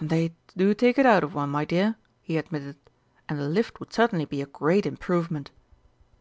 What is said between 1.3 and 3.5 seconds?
one, my dear," he admitted. "And a